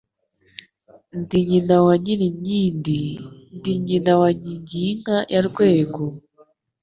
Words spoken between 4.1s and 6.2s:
wa Nkingiy-inka ya Rwego,